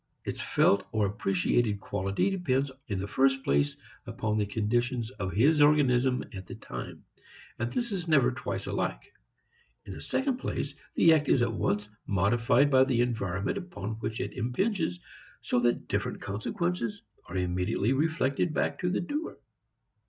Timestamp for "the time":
6.47-7.05